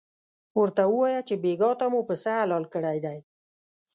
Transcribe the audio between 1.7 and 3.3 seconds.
ته مو پسه حلال کړی دی.